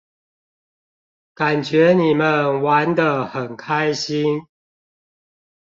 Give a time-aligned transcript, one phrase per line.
[1.35, 4.47] 感覺你們玩得很開心